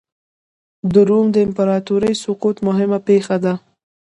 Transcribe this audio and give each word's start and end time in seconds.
د 0.93 0.95
روم 1.09 1.25
د 1.31 1.35
امپراتورۍ 1.47 2.13
سقوط 2.23 2.57
مهمه 2.67 2.99
پېښه 3.07 3.37
ده. 3.43 3.53